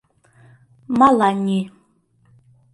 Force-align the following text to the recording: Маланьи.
Маланьи. 0.99 1.61